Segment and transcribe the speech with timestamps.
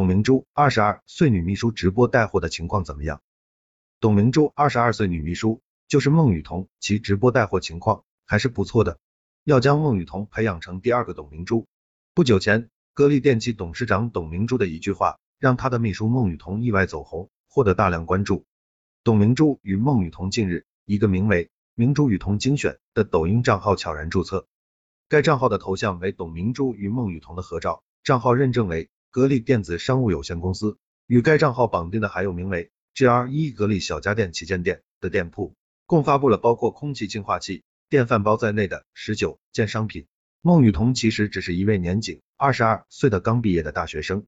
[0.00, 3.20] 董明珠，二十二岁女秘书直播带货的情况怎么样？
[4.00, 8.98] 董明珠，二十二岁女秘书，就是孟雨桐，其直播带货情况还是不错的。
[9.44, 11.66] 要将孟雨桐培养成第二个董明珠。
[12.14, 18.46] 不久前，格力电器董事长董明珠的一句话，让他的秘书孟雨桐意外走红，获得大量关注。
[19.04, 24.46] 董明珠与孟雨桐近日，一个名为“明珠雨桐精选”的抖音账号悄然注册，
[25.10, 28.88] 该账号的头像为董明珠与孟雨桐的合照，账号认证为。
[29.12, 35.56] 格力电子商务有限公司与该账号绑定的还有名为 GR 一格力小家电旗舰店的店铺，
[35.86, 40.06] 共发布了包括空气净化器、电饭煲在内的十九件商品。
[40.42, 44.26] 孟雨桐其实只是一位年仅二十二岁的刚毕业的大学生，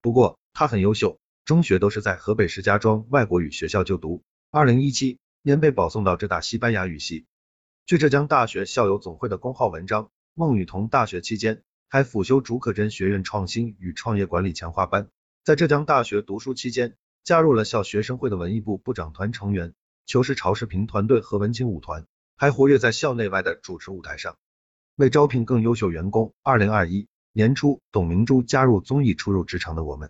[0.00, 7.26] 不过她很优秀，中学都是在河北石家庄外国语学校就读，二零一七年被保送到浙大西班牙语系。
[7.84, 11.62] 据浙江大学校友总会的公号文章，孟雨桐大学期间。
[11.94, 15.10] 还辅修竺可桢学院创新与创业管理强化班，
[15.44, 22.04] 在浙江大学读书期间，加入了校学生会的文艺部部长团成员、求是潮视频团队和文青舞团，
[22.36, 24.36] 还活跃在校内外的主持舞台上。
[24.96, 30.08] 为招聘更优秀员工，二零二一年初，董明珠加入综艺《初入职场的我们》。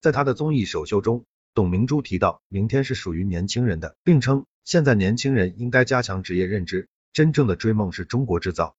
[0.00, 8.76] 在她的综艺首秀中，董明珠提到，明天是属于年轻人的，并称现在年轻人应该加强职业认知，真正的追梦是中国制造。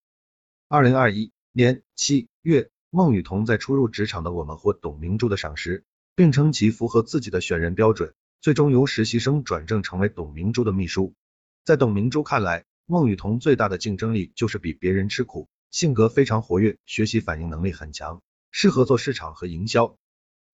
[0.69, 2.29] 二零二一年七。
[2.45, 5.83] 月，孟雨桐在初入职场的我们获董明珠的赏识，
[6.15, 11.15] 并称其符合自己的选人标准，最终由实习生转正成为董明珠的秘书。
[11.63, 18.21] 在董明珠看来，孟雨桐最大的竞争力就是比别人吃苦，性格非常活跃，学习反应能力很强，
[18.51, 19.97] 适合做市场和营销。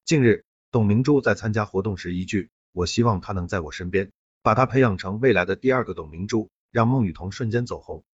[0.05, 8.05] 近日，董明珠在参加活动时一句“我希望他能在我身边”，把他培养成未来的第二个董明珠，让孟雨桐瞬间走红。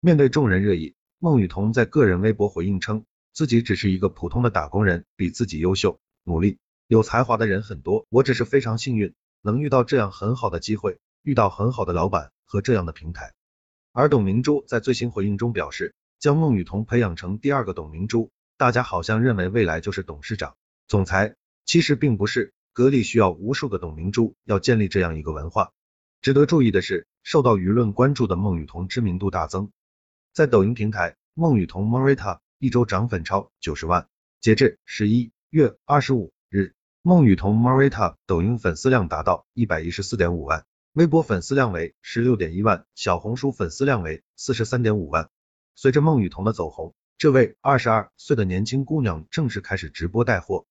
[0.00, 3.04] 面对众人热议，孟雨桐在个人微博回应称。
[3.32, 13.32] 自己只是一个普通的打工人，比自己优秀、努力、有才华的人很多，我只是非常幸运，能遇到这样很好的机会，遇到很好的老板和这样的平台。
[13.92, 20.56] 而董明珠在最新回应中表示，将孟雨桐培养成第二个董明珠，大家好像认为未来就是董事长、
[20.88, 25.72] 总裁，其实并不是，格力需要无数个董明珠，要建立这样一个文化。
[26.20, 29.70] 值得注意的是，受到舆论关注的孟雨桐知名度大增，
[30.32, 32.40] 在抖音平台，孟雨桐 Marita。
[32.62, 34.06] 一周涨粉超九十万，
[34.42, 45.30] 截至十一月二十五日，孟雨桐 Marita 抖音粉丝量达到一百一十四点五万，微博粉丝量为十六点一万，小红书粉丝量为四十三点五万。
[45.74, 50.66] 随着孟雨桐的走红，这位二十二岁的年轻姑娘正式开始直播带货。